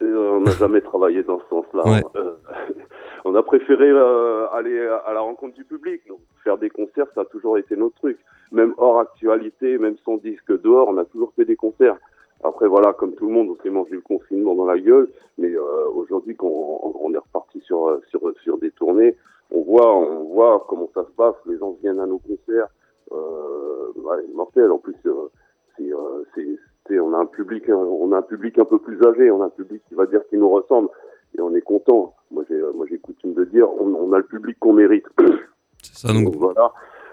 on 0.00 0.40
n'a 0.40 0.52
jamais 0.52 0.80
travaillé 0.92 1.22
dans 1.22 1.38
ce 1.38 1.44
sens-là. 1.48 1.84
Ouais. 1.84 2.02
Hein 2.16 2.32
on 3.24 3.34
a 3.34 3.42
préféré 3.42 3.88
euh, 3.90 4.46
aller 4.52 4.78
à 5.06 5.12
la 5.12 5.20
rencontre 5.20 5.54
du 5.54 5.64
public. 5.64 6.02
Donc, 6.08 6.20
faire 6.44 6.58
des 6.58 6.70
concerts, 6.70 7.06
ça 7.14 7.22
a 7.22 7.24
toujours 7.24 7.58
été 7.58 7.76
notre 7.76 7.96
truc. 7.96 8.18
Même 8.52 8.74
hors 8.78 9.00
actualité, 9.00 9.78
même 9.78 9.96
sans 10.04 10.16
disque 10.16 10.60
dehors, 10.62 10.88
on 10.88 10.98
a 10.98 11.04
toujours 11.04 11.32
fait 11.34 11.44
des 11.44 11.56
concerts. 11.56 11.96
Après, 12.42 12.66
voilà, 12.66 12.92
comme 12.94 13.14
tout 13.14 13.26
le 13.26 13.32
monde, 13.32 13.48
on 13.50 13.62
s'est 13.62 13.70
mangé 13.70 13.92
le 13.92 14.00
confinement 14.00 14.54
dans 14.54 14.64
la 14.64 14.78
gueule. 14.78 15.08
Mais 15.38 15.50
euh, 15.54 15.88
aujourd'hui, 15.94 16.34
quand 16.36 16.48
on, 16.48 16.94
on, 17.02 17.14
est 17.14 17.18
reparti 17.18 17.60
sur, 17.60 18.00
sur, 18.08 18.20
sur 18.42 18.58
des 18.58 18.70
tournées, 18.70 19.16
on 19.52 19.62
voit, 19.62 19.96
on 19.96 20.24
voit 20.24 20.64
comment 20.68 20.88
ça 20.94 21.04
se 21.04 21.10
passe. 21.10 21.34
Les 21.46 21.58
gens 21.58 21.76
viennent 21.82 22.00
à 22.00 22.06
nos 22.06 22.18
concerts. 22.18 22.68
Euh, 23.12 23.92
ouais, 23.96 24.24
mortel. 24.34 24.70
En 24.70 24.78
plus, 24.78 24.96
euh, 25.06 25.28
c'est, 25.76 25.92
euh, 25.92 26.56
c'est, 26.86 26.98
on 27.00 27.14
a 27.14 27.18
un 27.18 27.26
public, 27.26 27.64
on 27.68 28.12
a 28.12 28.18
un 28.18 28.22
public 28.22 28.58
un 28.58 28.64
peu 28.64 28.78
plus 28.78 29.00
âgé. 29.04 29.30
On 29.30 29.42
a 29.42 29.46
un 29.46 29.50
public 29.50 29.82
qui 29.88 29.94
va 29.94 30.06
dire 30.06 30.20
qu'il 30.28 30.38
nous 30.40 30.50
ressemble 30.50 30.88
et 31.36 31.40
on 31.40 31.54
est 31.54 31.60
content. 31.60 32.14
Moi, 32.30 32.44
j'ai, 32.48 32.60
moi, 32.74 32.86
j'ai 32.88 32.98
coutume 32.98 33.34
de 33.34 33.44
dire, 33.44 33.68
on, 33.70 33.94
on, 33.94 34.12
a 34.12 34.18
le 34.18 34.24
public 34.24 34.56
qu'on 34.58 34.72
mérite. 34.72 35.06
C'est 35.82 36.06
ça, 36.06 36.12
donc. 36.12 36.24
donc 36.24 36.36
voilà. 36.36 36.72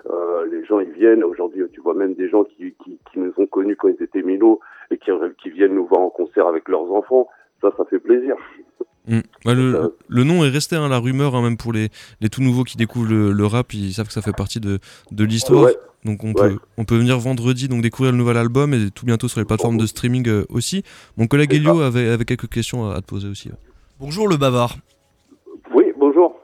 Euh, 0.09 0.45
les 0.45 0.63
gens, 0.65 0.79
ils 0.79 0.91
viennent. 0.91 1.23
Aujourd'hui, 1.23 1.63
tu 1.71 1.81
vois 1.81 1.93
même 1.93 2.13
des 2.13 2.29
gens 2.29 2.43
qui, 2.43 2.73
qui, 2.83 2.99
qui 3.11 3.19
nous 3.19 3.33
ont 3.37 3.45
connus 3.45 3.75
quand 3.75 3.89
ils 3.89 4.01
étaient 4.01 4.21
minots 4.21 4.59
et 4.89 4.97
qui, 4.97 5.11
qui 5.41 5.49
viennent 5.49 5.75
nous 5.75 5.85
voir 5.85 6.01
en 6.01 6.09
concert 6.09 6.47
avec 6.47 6.69
leurs 6.69 6.91
enfants. 6.91 7.27
Ça, 7.61 7.71
ça 7.75 7.85
fait 7.85 7.99
plaisir. 7.99 8.35
Mmh. 9.07 9.19
Ouais, 9.45 9.55
le, 9.55 9.75
euh, 9.75 9.87
le, 10.09 10.23
nom 10.23 10.43
est 10.43 10.49
resté, 10.49 10.75
hein, 10.75 10.89
la 10.89 10.99
rumeur, 10.99 11.35
hein, 11.35 11.41
même 11.41 11.55
pour 11.55 11.71
les, 11.71 11.89
les 12.19 12.29
tout 12.29 12.41
nouveaux 12.41 12.63
qui 12.63 12.75
découvrent 12.75 13.09
le, 13.09 13.31
le, 13.31 13.45
rap, 13.45 13.73
ils 13.73 13.93
savent 13.93 14.07
que 14.07 14.13
ça 14.13 14.21
fait 14.21 14.33
partie 14.35 14.59
de, 14.59 14.79
de 15.11 15.23
l'histoire. 15.23 15.63
Ouais. 15.63 15.77
Donc 16.03 16.23
on, 16.23 16.27
ouais. 16.27 16.33
peut, 16.33 16.59
on 16.77 16.85
peut 16.85 16.97
venir 16.97 17.17
vendredi 17.17 17.67
donc 17.67 17.81
découvrir 17.81 18.11
le 18.11 18.17
nouvel 18.17 18.37
album 18.37 18.73
et 18.73 18.91
tout 18.91 19.05
bientôt 19.05 19.27
sur 19.27 19.39
les 19.39 19.45
plateformes 19.45 19.77
de 19.77 19.85
streaming 19.85 20.27
euh, 20.27 20.45
aussi. 20.49 20.83
Mon 21.17 21.27
collègue 21.27 21.53
Elio 21.53 21.81
avait, 21.81 22.09
avait 22.09 22.25
quelques 22.25 22.49
questions 22.49 22.89
à, 22.89 22.95
à 22.95 23.01
te 23.01 23.07
poser 23.07 23.27
aussi. 23.27 23.49
Bonjour 23.99 24.27
le 24.27 24.37
bavard. 24.37 24.77
Oui, 25.73 25.85
bonjour. 25.97 26.35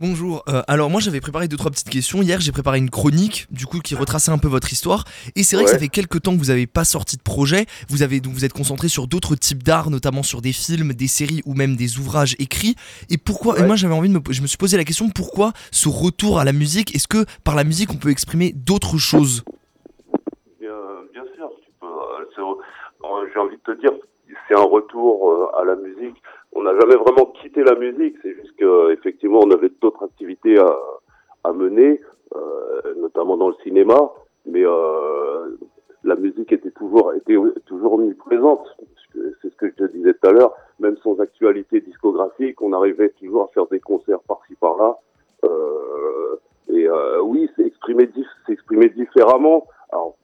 Bonjour. 0.00 0.42
Euh, 0.48 0.60
alors 0.66 0.90
moi 0.90 1.00
j'avais 1.00 1.20
préparé 1.20 1.46
deux 1.46 1.56
trois 1.56 1.70
petites 1.70 1.88
questions. 1.88 2.20
Hier 2.20 2.40
j'ai 2.40 2.50
préparé 2.50 2.78
une 2.78 2.90
chronique 2.90 3.46
du 3.52 3.64
coup 3.64 3.78
qui 3.78 3.94
retraçait 3.94 4.32
un 4.32 4.38
peu 4.38 4.48
votre 4.48 4.72
histoire. 4.72 5.04
Et 5.36 5.44
c'est 5.44 5.54
vrai 5.54 5.66
que 5.66 5.70
ça 5.70 5.78
fait 5.78 5.86
quelques 5.86 6.20
temps 6.20 6.32
que 6.32 6.38
vous 6.38 6.46
n'avez 6.46 6.66
pas 6.66 6.82
sorti 6.82 7.16
de 7.16 7.22
projet. 7.22 7.66
Vous 7.88 8.02
avez 8.02 8.18
donc 8.18 8.32
vous 8.32 8.44
êtes 8.44 8.52
concentré 8.52 8.88
sur 8.88 9.06
d'autres 9.06 9.36
types 9.36 9.62
d'art, 9.62 9.90
notamment 9.90 10.24
sur 10.24 10.42
des 10.42 10.50
films, 10.50 10.94
des 10.94 11.06
séries 11.06 11.42
ou 11.46 11.54
même 11.54 11.76
des 11.76 12.00
ouvrages 12.00 12.34
écrits. 12.40 12.74
Et 13.08 13.18
pourquoi 13.18 13.56
Et 13.60 13.62
moi 13.62 13.76
j'avais 13.76 13.94
envie 13.94 14.08
de 14.08 14.14
me, 14.14 14.20
je 14.30 14.42
me 14.42 14.48
suis 14.48 14.58
posé 14.58 14.76
la 14.76 14.82
question 14.82 15.10
pourquoi 15.10 15.52
ce 15.70 15.88
retour 15.88 16.40
à 16.40 16.44
la 16.44 16.52
musique? 16.52 16.92
Est-ce 16.96 17.06
que 17.06 17.24
par 17.44 17.54
la 17.54 17.62
musique 17.62 17.92
on 17.92 17.96
peut 17.96 18.10
exprimer 18.10 18.52
d'autres 18.52 18.98
choses? 18.98 19.44
Bien, 20.58 20.70
bien, 21.12 21.22
sûr. 21.36 21.48
Euh, 21.84 23.26
j'ai 23.32 23.38
envie 23.38 23.56
de 23.56 23.74
te 23.74 23.80
dire, 23.80 23.92
c'est 24.48 24.56
un 24.56 24.64
retour 24.64 25.30
euh, 25.30 25.60
à 25.60 25.64
la 25.64 25.76
musique 25.76 26.20
on 26.54 26.62
n'a 26.62 26.78
jamais 26.78 26.96
vraiment 26.96 27.26
quitté 27.40 27.62
la 27.62 27.74
musique. 27.74 28.16
C'est 28.22 28.34
juste 28.34 28.54
qu'effectivement, 28.56 29.40
on 29.42 29.50
avait 29.50 29.70
d'autres 29.80 30.04
activités 30.04 30.58
à, 30.58 30.76
à 31.44 31.52
mener, 31.52 32.00
euh, 32.34 32.94
notamment 32.96 33.36
dans 33.36 33.48
le 33.48 33.56
cinéma. 33.62 34.10
Mais 34.46 34.64
euh, 34.64 35.56
la 36.04 36.16
musique 36.16 36.52
était 36.52 36.70
toujours, 36.70 37.14
était 37.14 37.36
toujours 37.66 37.94
omniprésente. 37.94 38.66
C'est 39.14 39.50
ce 39.50 39.56
que 39.56 39.68
je 39.68 39.74
te 39.74 39.84
disais 39.92 40.14
tout 40.14 40.28
à 40.28 40.32
l'heure. 40.32 40.54
Même 40.80 40.96
sans 40.98 41.18
actualité 41.20 41.80
discographique, 41.80 42.60
on 42.60 42.72
arrivait 42.72 43.10
toujours 43.10 43.44
à 43.44 43.48
faire 43.48 43.66
des 43.66 43.80
concerts 43.80 44.20
par-ci 44.20 44.54
par-là. 44.56 44.98
Euh, 45.44 46.36
et 46.68 46.88
euh, 46.88 47.20
oui, 47.22 47.48
c'est 47.56 47.66
exprimé, 47.66 48.10
s'exprimer 48.46 48.88
différemment. 48.88 49.66
Alors, 49.90 50.16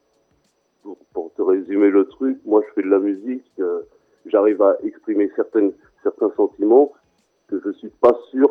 pour, 0.82 0.98
pour, 1.12 1.32
te 1.34 1.42
résumer 1.42 1.90
le 1.90 2.06
truc, 2.06 2.38
moi, 2.44 2.62
je 2.66 2.74
fais 2.74 2.82
de 2.82 2.90
la 2.90 2.98
musique. 2.98 3.50
Euh, 3.60 3.82
j'arrive 4.26 4.60
à 4.62 4.76
exprimer 4.82 5.30
certaines 5.36 5.72
certains 6.02 6.30
sentiments 6.36 6.92
que 7.48 7.60
je 7.64 7.70
suis 7.72 7.90
pas 8.00 8.16
sûr. 8.30 8.48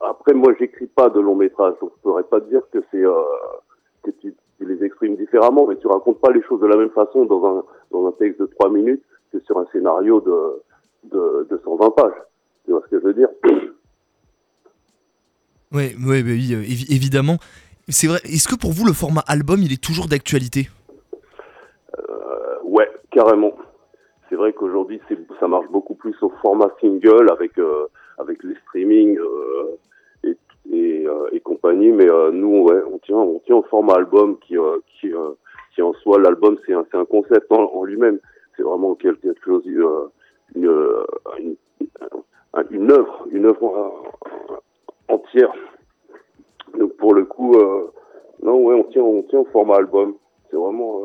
Après, 0.00 0.34
moi, 0.34 0.54
j'écris 0.58 0.86
pas 0.86 1.08
de 1.08 1.20
long 1.20 1.34
métrage, 1.34 1.74
donc 1.80 1.92
je 1.96 2.02
pourrais 2.02 2.22
pas 2.22 2.40
dire 2.40 2.62
que 2.72 2.78
c'est 2.90 3.04
euh, 3.04 3.14
que 4.02 4.10
tu, 4.12 4.34
tu, 4.58 4.66
les 4.66 4.84
exprimes 4.84 5.16
différemment, 5.16 5.66
mais 5.66 5.76
tu 5.76 5.86
racontes 5.86 6.20
pas 6.20 6.30
les 6.32 6.42
choses 6.42 6.60
de 6.60 6.66
la 6.66 6.76
même 6.76 6.90
façon 6.90 7.24
dans 7.24 7.44
un 7.44 7.64
dans 7.90 8.06
un 8.06 8.12
texte 8.12 8.40
de 8.40 8.46
trois 8.46 8.70
minutes 8.70 9.02
que 9.32 9.40
sur 9.40 9.58
un 9.58 9.66
scénario 9.72 10.20
de 10.20 10.62
de, 11.10 11.46
de 11.50 11.60
120 11.64 11.90
pages. 11.90 12.12
Tu 12.64 12.72
vois 12.72 12.82
ce 12.84 12.90
que 12.90 13.00
je 13.00 13.04
veux 13.06 13.14
dire? 13.14 13.28
Ouais, 15.70 15.94
ouais, 16.02 16.22
bah 16.22 16.30
oui, 16.30 16.54
euh, 16.54 16.62
évidemment. 16.62 17.36
C'est 17.90 18.06
vrai. 18.06 18.20
Est-ce 18.24 18.48
que 18.48 18.54
pour 18.54 18.72
vous 18.72 18.86
le 18.86 18.94
format 18.94 19.22
album, 19.26 19.60
il 19.60 19.70
est 19.70 19.82
toujours 19.82 20.08
d'actualité? 20.08 20.70
Euh, 21.98 22.56
Ouais, 22.64 22.88
carrément 23.10 23.52
c'est 24.28 24.36
vrai 24.36 24.52
qu'aujourd'hui 24.52 25.00
ça 25.40 25.48
marche 25.48 25.68
beaucoup 25.68 25.94
plus 25.94 26.14
au 26.22 26.30
format 26.42 26.70
single 26.80 27.30
avec 27.30 27.58
euh, 27.58 27.86
avec 28.18 28.42
les 28.42 28.54
streaming 28.66 29.18
euh, 29.18 29.78
euh, 30.26 31.28
et, 31.32 31.40
compagnie 31.40 31.92
mais 31.92 32.06
nous 32.32 32.62
ouais 32.64 32.82
on 32.92 32.98
tient 32.98 33.16
on 33.16 33.38
tient 33.40 33.56
au 33.56 33.62
format 33.62 33.94
album 33.94 34.38
qui 34.40 34.58
en 34.58 35.92
soi 35.94 36.18
l'album 36.20 36.58
c'est 36.66 36.74
un 36.74 37.04
concept 37.04 37.50
en, 37.50 37.84
lui-même. 37.84 38.18
C'est 38.56 38.62
vraiment 38.62 38.94
quelque 38.96 39.32
chose 39.44 39.64
une 39.66 40.66
œuvre 42.90 43.26
une 43.30 43.46
œuvre 43.46 44.02
entière. 45.08 45.52
Donc 46.76 46.96
pour 46.96 47.14
le 47.14 47.24
coup 47.24 47.54
non 48.42 48.58
ouais 48.64 48.74
on 48.74 48.84
tient 48.84 49.02
on 49.02 49.22
tient 49.22 49.38
au 49.38 49.46
format 49.46 49.76
album. 49.76 50.16
C'est 50.50 50.56
vraiment 50.56 51.00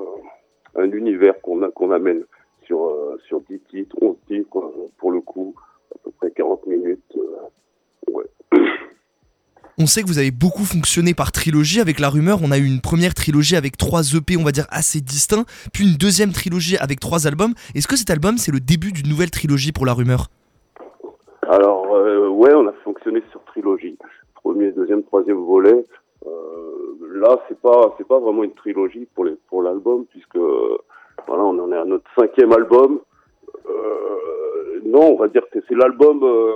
un 0.75 0.91
univers 0.91 1.39
qu'on 1.41 1.91
amène 1.91 2.25
sur, 2.65 2.85
euh, 2.85 3.19
sur 3.27 3.41
10 3.41 3.59
titres, 3.69 3.95
11 4.01 4.15
titres, 4.27 4.71
pour 4.97 5.11
le 5.11 5.21
coup, 5.21 5.55
à 5.93 5.97
peu 6.03 6.11
près 6.11 6.31
40 6.31 6.67
minutes. 6.67 7.17
Euh, 7.17 8.11
ouais. 8.11 8.25
On 9.79 9.87
sait 9.87 10.03
que 10.03 10.07
vous 10.07 10.19
avez 10.19 10.31
beaucoup 10.31 10.63
fonctionné 10.63 11.13
par 11.13 11.31
trilogie. 11.31 11.79
Avec 11.79 11.99
La 11.99 12.09
Rumeur, 12.09 12.39
on 12.43 12.51
a 12.51 12.59
eu 12.59 12.65
une 12.65 12.79
première 12.79 13.15
trilogie 13.15 13.55
avec 13.55 13.75
trois 13.75 14.13
EP, 14.13 14.37
on 14.37 14.43
va 14.43 14.51
dire, 14.51 14.67
assez 14.69 15.01
distincts, 15.01 15.45
puis 15.73 15.83
une 15.83 15.97
deuxième 15.97 16.31
trilogie 16.31 16.77
avec 16.77 16.99
trois 16.99 17.25
albums. 17.25 17.53
Est-ce 17.73 17.87
que 17.87 17.95
cet 17.95 18.11
album, 18.11 18.37
c'est 18.37 18.51
le 18.51 18.59
début 18.59 18.91
d'une 18.91 19.09
nouvelle 19.09 19.31
trilogie 19.31 19.71
pour 19.71 19.87
La 19.87 19.93
Rumeur? 19.93 20.29
Alors, 21.49 21.95
euh, 21.95 22.27
ouais, 22.29 22.53
on 22.53 22.67
a 22.67 22.73
fonctionné 22.83 23.23
sur 23.31 23.43
trilogie. 23.45 23.97
Premier, 24.35 24.71
deuxième, 24.71 25.03
troisième 25.03 25.37
volet. 25.37 25.83
Euh, 26.25 26.73
là, 27.15 27.39
c'est 27.47 27.59
pas, 27.59 27.95
c'est 27.97 28.07
pas 28.07 28.19
vraiment 28.19 28.43
une 28.43 28.53
trilogie 28.53 29.07
pour 29.15 29.25
les, 29.25 29.35
pour 29.49 29.63
l'album, 29.63 30.05
puisque 30.05 30.37
voilà, 31.27 31.43
on 31.43 31.59
en 31.59 31.71
est 31.71 31.77
à 31.77 31.85
notre 31.85 32.09
cinquième 32.15 32.51
album. 32.53 32.99
Euh, 33.65 34.81
non, 34.85 35.13
on 35.13 35.15
va 35.15 35.27
dire 35.27 35.43
que 35.51 35.59
c'est 35.67 35.75
l'album, 35.75 36.23
euh, 36.23 36.53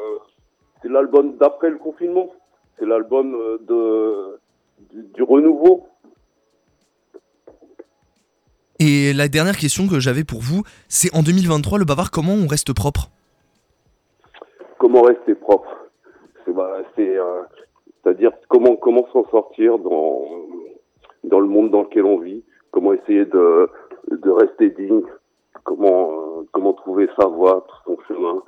c'est 0.82 0.90
l'album 0.90 1.38
d'après 1.38 1.70
le 1.70 1.78
confinement. 1.78 2.32
C'est 2.78 2.86
l'album 2.86 3.34
euh, 3.34 3.58
de 3.62 4.40
du, 4.92 5.04
du, 5.14 5.24
renouveau. 5.24 5.88
Et 8.80 9.14
la 9.14 9.28
dernière 9.28 9.58
question 9.58 9.88
que 9.88 10.00
j'avais 10.00 10.24
pour 10.24 10.40
vous, 10.42 10.64
c'est 10.88 11.16
en 11.16 11.24
2023, 11.24 11.80
le 11.80 11.86
Bavard, 11.86 12.12
comment 12.12 12.34
on 12.34 12.48
reste 12.48 12.74
propre? 12.74 13.10
Comment 14.78 15.02
rester 15.02 15.34
propre? 15.34 15.70
C'est 16.46 16.54
bah, 16.54 16.78
à 18.06 18.14
dire 18.14 18.32
comment 18.48 18.76
comment 18.76 19.08
s'en 19.12 19.26
sortir 19.30 19.80
dans 19.80 20.24
dans 21.24 21.40
le 21.40 21.48
monde 21.48 21.72
dans 21.72 21.82
lequel 21.82 22.06
on 22.06 22.20
vit? 22.20 22.44
Comment 22.72 22.94
essayer 22.94 23.26
de 23.26 23.70
de 24.12 24.30
rester 24.30 24.70
digne, 24.72 25.04
comment 25.64 26.12
euh, 26.12 26.44
comment 26.52 26.74
trouver 26.74 27.10
sa 27.20 27.28
voie, 27.28 27.66
son 27.86 27.98
chemin, 28.08 28.42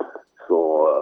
sans, 0.48 0.86
euh, 0.86 1.00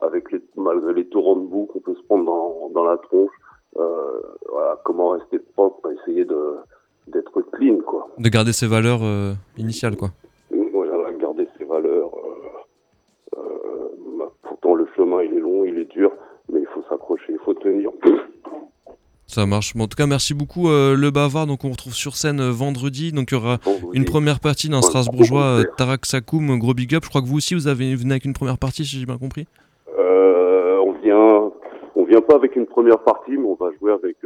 avec 0.00 0.30
les, 0.32 0.40
malgré 0.56 0.94
les 0.94 1.06
torrents 1.06 1.36
de 1.36 1.46
boue 1.46 1.66
qu'on 1.66 1.80
peut 1.80 1.94
se 1.94 2.02
prendre 2.02 2.24
dans, 2.24 2.70
dans 2.70 2.84
la 2.84 2.96
tronche. 2.98 3.32
Euh, 3.78 4.20
voilà, 4.50 4.78
comment 4.84 5.10
rester 5.10 5.38
propre, 5.38 5.90
essayer 5.92 6.24
de 6.24 6.56
d'être 7.08 7.40
clean, 7.52 7.78
quoi. 7.78 8.08
De 8.18 8.28
garder 8.28 8.52
ses 8.52 8.68
valeurs 8.68 9.00
initiales, 9.56 9.96
quoi. 9.96 10.10
Voilà, 10.72 11.12
garder 11.14 11.48
ses 11.58 11.64
valeurs. 11.64 12.12
Bah, 13.34 14.30
pourtant, 14.42 14.76
le 14.76 14.86
chemin, 14.94 15.22
il 15.22 15.34
est 15.34 15.40
long, 15.40 15.64
il 15.64 15.78
est 15.78 15.90
dur, 15.90 16.12
mais 16.48 16.60
il 16.60 16.66
faut 16.66 16.82
s'accrocher, 16.88 17.32
il 17.32 17.38
faut 17.40 17.54
tenir. 17.54 17.90
Ça 19.32 19.46
marche. 19.46 19.72
en 19.74 19.86
tout 19.86 19.96
cas, 19.96 20.06
merci 20.06 20.34
beaucoup 20.34 20.68
euh, 20.68 20.94
le 20.94 21.10
Bavard. 21.10 21.46
Donc 21.46 21.64
on 21.64 21.70
retrouve 21.70 21.94
sur 21.94 22.16
scène 22.16 22.38
euh, 22.38 22.50
vendredi. 22.50 23.12
Donc 23.12 23.30
il 23.30 23.34
y 23.34 23.38
aura 23.38 23.56
une 23.94 24.04
première 24.04 24.40
partie 24.40 24.68
d'un 24.68 24.82
Strasbourgeois 24.82 25.60
euh, 25.60 25.64
Tarak 25.78 26.04
Sakoum, 26.04 26.58
gros 26.58 26.74
big 26.74 26.94
up. 26.94 27.04
Je 27.04 27.08
crois 27.08 27.22
que 27.22 27.26
vous 27.26 27.38
aussi 27.38 27.54
vous 27.54 27.66
avez 27.66 27.94
venu 27.94 28.10
avec 28.10 28.26
une 28.26 28.34
première 28.34 28.58
partie, 28.58 28.84
si 28.84 28.98
j'ai 28.98 29.06
bien 29.06 29.16
compris. 29.16 29.46
on 29.96 30.92
vient, 31.02 31.50
on 31.96 32.04
vient 32.04 32.20
pas 32.20 32.34
avec 32.34 32.56
une 32.56 32.66
première 32.66 32.98
partie, 32.98 33.30
mais 33.30 33.46
on 33.46 33.54
va 33.54 33.70
jouer 33.80 33.92
avec 33.92 34.18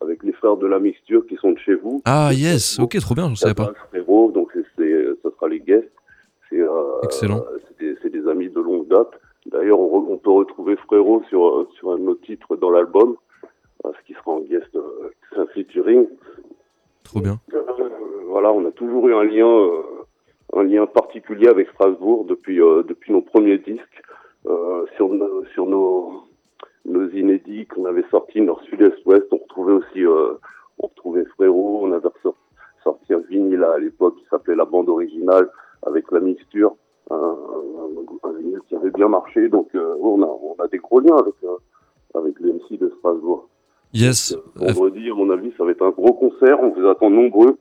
avec 0.00 0.22
les 0.22 0.32
frères 0.32 0.56
de 0.56 0.66
la 0.66 0.78
mixture 0.78 1.26
qui 1.26 1.36
sont 1.36 1.50
de 1.50 1.58
chez 1.58 1.74
vous. 1.74 2.00
Ah 2.06 2.30
yes, 2.32 2.78
ok, 2.78 2.98
trop 2.98 3.14
bien, 3.14 3.28
je 3.28 3.34
savais 3.34 3.52
pas. 3.52 3.72
Frérot, 3.90 4.32
donc 4.32 4.52
c'est, 4.54 5.04
ça 5.22 5.28
sera 5.36 5.48
les 5.48 5.60
guests. 5.60 5.92
C'est, 6.48 6.62
Excellent. 7.02 7.44
C'est 8.02 8.10
des, 8.10 8.26
amis 8.26 8.48
de 8.48 8.60
longue 8.60 8.88
date. 8.88 9.10
D'ailleurs, 9.52 9.78
on, 9.78 10.06
on, 10.08 10.16
peut 10.16 10.30
retrouver 10.30 10.76
Frérot 10.76 11.22
sur 11.28 11.68
sur 11.78 11.90
un 11.92 12.06
autre 12.06 12.22
titre 12.24 12.56
dans 12.56 12.70
l'album 12.70 13.16
ce 13.84 14.06
qui 14.06 14.14
sera 14.14 14.32
en 14.32 14.40
guest, 14.40 14.76
c'est 15.30 15.38
un 15.38 15.46
featuring. 15.46 16.06
Trop 17.04 17.20
bien. 17.20 17.38
Euh, 17.54 17.60
voilà, 18.26 18.52
on 18.52 18.64
a 18.66 18.70
toujours 18.70 19.08
eu 19.08 19.14
un 19.14 19.24
lien, 19.24 19.48
euh, 19.48 19.82
un 20.54 20.62
lien 20.62 20.86
particulier 20.86 21.48
avec 21.48 21.68
Strasbourg 21.70 22.24
depuis 22.24 22.60
euh, 22.60 22.82
depuis 22.82 23.12
nos 23.12 23.22
premiers 23.22 23.58
disques, 23.58 24.02
sur 24.96 25.10
sur 25.52 25.66
nos 25.66 26.22
nos 26.84 27.08
inédits 27.10 27.66
qu'on 27.66 27.84
avait 27.84 28.04
sortis 28.10 28.46
Sud 28.68 28.82
Est 28.82 29.04
Ouest. 29.06 29.26
On 29.32 29.38
retrouvait 29.38 29.72
aussi, 29.72 30.06
on 30.78 30.86
retrouvait 30.86 31.24
Frérot. 31.36 31.80
On 31.82 31.92
avait 31.92 32.08
sorti 32.84 33.12
un 33.12 33.18
vinyle 33.18 33.64
à 33.64 33.78
l'époque 33.78 34.16
qui 34.16 34.24
s'appelait 34.30 34.56
la 34.56 34.64
bande 34.64 34.88
originale 34.88 35.50
avec 35.84 36.10
la 36.10 36.20
mixture. 36.20 36.76
Un, 37.10 37.36
un, 38.22 38.32
vinyle 38.38 38.60
qui 38.68 38.76
avait 38.76 38.90
bien 38.90 39.08
marché. 39.08 39.48
Donc 39.48 39.68
on 39.74 40.22
a 40.22 40.26
on 40.26 40.54
a 40.62 40.68
des 40.68 40.78
gros 40.78 41.00
liens 41.00 41.16
avec 41.16 41.34
avec 42.14 42.40
les 42.40 42.52
MC 42.52 42.78
de 42.78 42.88
Strasbourg. 42.98 43.48
Yes. 44.00 44.36
vendredi, 44.56 45.10
à 45.10 45.14
mon 45.14 45.30
avis, 45.30 45.52
ça 45.58 45.64
va 45.64 45.70
être 45.70 45.82
un 45.82 45.90
gros 45.90 46.14
concert. 46.14 46.58
On 46.60 46.70
vous 46.70 46.88
attend 46.88 47.10
nombreux. 47.10 47.58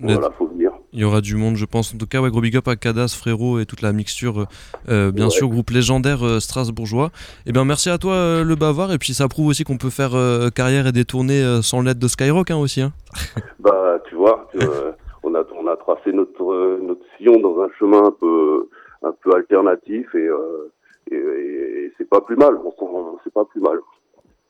Voilà, 0.00 0.30
faut 0.36 0.46
venir. 0.46 0.72
Il 0.92 1.00
y 1.00 1.04
aura 1.04 1.20
du 1.20 1.36
monde, 1.36 1.56
je 1.56 1.64
pense. 1.64 1.94
En 1.94 1.98
tout 1.98 2.06
cas, 2.06 2.20
ouais, 2.20 2.30
gros 2.30 2.40
big 2.40 2.56
up 2.56 2.68
à 2.68 2.76
Cadas, 2.76 3.16
Frérot 3.18 3.58
et 3.60 3.66
toute 3.66 3.80
la 3.80 3.92
mixture, 3.92 4.40
euh, 4.40 4.44
euh 4.88 5.12
bien 5.12 5.30
sûr, 5.30 5.48
groupe 5.48 5.70
légendaire 5.70 6.24
euh, 6.24 6.38
strasbourgeois. 6.38 7.10
Eh 7.46 7.52
bien, 7.52 7.64
merci 7.64 7.88
à 7.88 7.96
toi, 7.96 8.12
euh, 8.12 8.44
le 8.44 8.56
Bavard. 8.56 8.92
Et 8.92 8.98
puis, 8.98 9.14
ça 9.14 9.26
prouve 9.28 9.46
aussi 9.46 9.64
qu'on 9.64 9.78
peut 9.78 9.90
faire 9.90 10.12
carrière 10.54 10.86
et 10.86 10.92
détourner 10.92 11.60
sans 11.62 11.80
l'aide 11.80 11.98
de 11.98 12.08
Skyrock 12.08 12.50
hein, 12.50 12.58
aussi. 12.58 12.82
Hein. 12.82 12.92
bah, 13.58 13.98
tu 14.08 14.16
vois, 14.16 14.48
on, 15.22 15.34
a, 15.34 15.42
on 15.58 15.66
a 15.66 15.76
tracé 15.76 16.12
notre, 16.12 16.78
notre 16.82 17.04
sillon 17.16 17.40
dans 17.40 17.62
un 17.62 17.68
chemin 17.78 18.04
un 18.04 18.12
peu, 18.12 18.68
un 19.02 19.12
peu 19.12 19.34
alternatif 19.34 20.14
et, 20.14 20.28
et, 21.10 21.16
et 21.16 21.92
c'est 21.96 22.08
pas 22.08 22.20
plus 22.20 22.36
mal. 22.36 22.58
C'est 23.24 23.32
pas 23.32 23.44
plus 23.46 23.60
mal. 23.60 23.78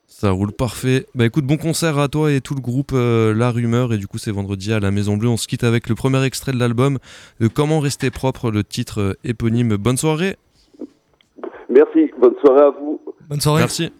Ça 0.06 0.30
roule 0.30 0.52
parfait. 0.52 1.06
Bah 1.14 1.26
écoute, 1.26 1.44
bon 1.44 1.56
concert 1.56 1.98
à 1.98 2.08
toi 2.08 2.32
et 2.32 2.40
tout 2.40 2.54
le 2.54 2.60
groupe 2.60 2.92
euh, 2.94 3.34
La 3.34 3.50
Rumeur. 3.50 3.92
Et 3.92 3.98
du 3.98 4.06
coup, 4.06 4.18
c'est 4.18 4.30
vendredi 4.30 4.72
à 4.72 4.80
la 4.80 4.90
Maison 4.90 5.16
Bleue. 5.16 5.28
On 5.28 5.36
se 5.36 5.46
quitte 5.46 5.64
avec 5.64 5.88
le 5.88 5.94
premier 5.94 6.25
extrait 6.25 6.52
de 6.52 6.58
l'album 6.58 6.98
de 7.40 7.48
Comment 7.48 7.80
rester 7.80 8.10
propre, 8.10 8.50
le 8.50 8.64
titre 8.64 9.00
euh, 9.00 9.18
éponyme. 9.25 9.76
Bonne 9.76 9.96
soirée. 9.96 10.36
Merci, 11.68 12.10
bonne 12.18 12.34
soirée 12.44 12.62
à 12.62 12.70
vous. 12.70 13.00
Bonne 13.28 13.40
soirée. 13.40 13.60
Merci. 13.60 13.92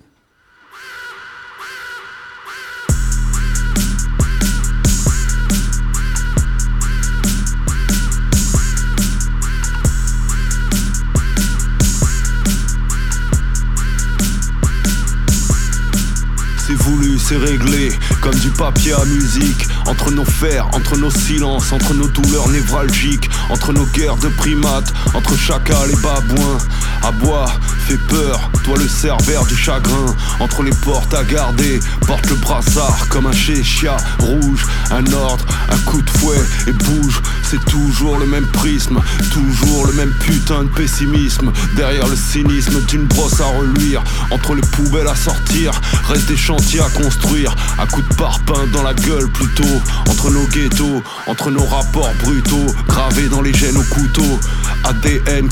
C'est 17.19 17.37
réglé, 17.37 17.93
comme 18.21 18.35
du 18.35 18.51
papier 18.51 18.93
à 18.93 19.05
musique. 19.05 19.67
Entre 19.87 20.11
nos 20.11 20.25
fers, 20.25 20.67
entre 20.75 20.97
nos 20.97 21.11
silences, 21.11 21.73
entre 21.73 21.95
nos 21.95 22.07
douleurs 22.07 22.49
névralgiques, 22.49 23.29
entre 23.51 23.73
nos 23.73 23.87
guerres 23.87 24.17
de 24.17 24.29
primates, 24.29 24.93
entre 25.15 25.37
chacal 25.37 25.91
et 25.91 25.97
babouins. 25.97 26.59
À 27.03 27.11
bois, 27.11 27.47
fait 27.87 27.99
peur, 28.09 28.51
toi 28.65 28.77
le 28.79 28.89
cerbère 28.89 29.45
du 29.47 29.57
chagrin. 29.57 30.15
Entre 30.41 30.63
les 30.63 30.73
portes 30.73 31.15
à 31.15 31.25
garder, 31.25 31.81
porte 32.07 32.29
le 32.29 32.37
brassard 32.37 33.09
comme 33.09 33.27
un 33.27 33.33
chéchia 33.33 33.97
rouge. 34.19 34.67
Un 34.91 35.05
ordre, 35.13 35.45
un 35.69 35.79
coup 35.91 36.03
de 36.03 36.11
fouet 36.11 36.45
et 36.67 36.73
bouge. 36.73 37.21
C'est 37.49 37.65
toujours 37.67 38.19
le 38.19 38.27
même 38.27 38.47
prisme, 38.47 39.01
toujours 39.33 39.87
le 39.87 39.93
même 39.93 40.13
putain 40.21 40.65
de 40.65 40.69
pessimisme. 40.69 41.53
Derrière 41.77 42.09
le 42.09 42.17
cynisme 42.17 42.81
d'une 42.87 43.05
brosse 43.05 43.41
à 43.41 43.45
reluire, 43.45 44.03
entre 44.31 44.55
les 44.55 44.63
poubelles 44.63 45.07
à 45.07 45.15
sortir, 45.15 45.71
reste 46.09 46.27
des 46.27 46.37
chantiers 46.37 46.81
à 46.81 46.89
construire. 46.89 47.55
À 47.79 47.87
coups 47.87 48.09
de 48.09 48.15
parpaing 48.15 48.67
dans 48.73 48.83
la 48.83 48.95
gueule 48.95 49.29
plutôt. 49.29 49.81
Entre 50.09 50.31
nos 50.31 50.47
ghettos, 50.47 51.03
entre 51.27 51.51
nos 51.51 51.65
rapports 51.65 52.13
brutaux, 52.25 52.67
gravés 52.89 53.29
dans 53.29 53.43
les 53.43 53.55
gènes 53.55 53.77
au 53.77 53.85
couteau. 53.95 54.41
ADN 54.85 55.45